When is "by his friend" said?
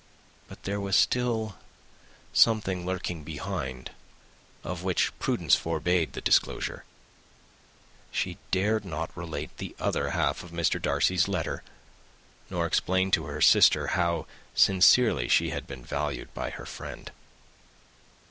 16.33-17.11